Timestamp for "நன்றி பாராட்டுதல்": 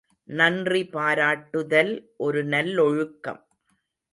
0.29-1.91